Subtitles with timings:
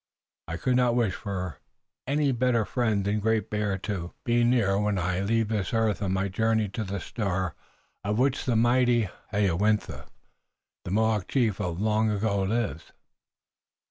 [0.47, 1.59] I could not wish for
[2.07, 6.11] any better friend than Great Bear to be near when I leave this earth on
[6.11, 7.53] my journey to the star
[8.03, 10.07] on which the mighty Hayowentha,
[10.85, 12.91] the Mohawk chief of long ago, lives."